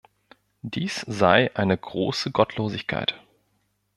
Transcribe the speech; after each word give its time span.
Dies 0.63 1.05
sei 1.07 1.55
eine 1.55 1.77
große 1.77 2.31
Gottlosigkeit. 2.31 3.21